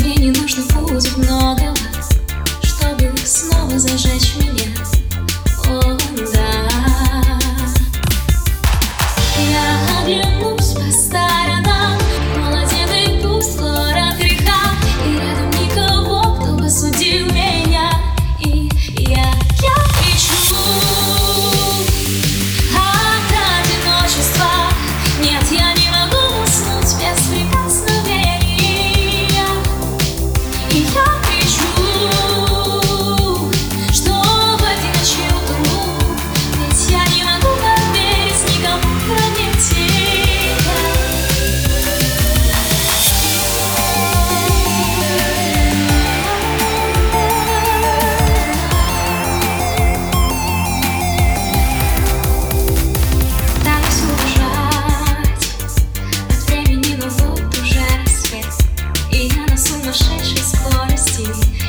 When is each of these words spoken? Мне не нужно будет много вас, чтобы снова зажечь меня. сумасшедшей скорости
Мне 0.00 0.16
не 0.16 0.30
нужно 0.30 0.62
будет 0.80 1.16
много 1.18 1.62
вас, 1.94 2.10
чтобы 2.62 3.12
снова 3.24 3.78
зажечь 3.78 4.34
меня. 4.36 4.99
сумасшедшей 59.60 60.38
скорости 60.38 61.59